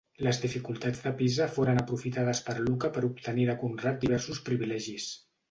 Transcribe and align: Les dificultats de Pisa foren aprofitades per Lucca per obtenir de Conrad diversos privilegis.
Les 0.27 0.37
dificultats 0.43 1.03
de 1.03 1.11
Pisa 1.19 1.47
foren 1.57 1.81
aprofitades 1.81 2.41
per 2.49 2.57
Lucca 2.63 2.91
per 2.97 3.05
obtenir 3.11 3.47
de 3.51 3.57
Conrad 3.61 4.03
diversos 4.07 4.43
privilegis. 4.51 5.09